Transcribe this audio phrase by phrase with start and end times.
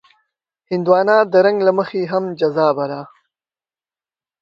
[0.71, 3.01] هندوانه د رنګ له مخې هم جذابه ده.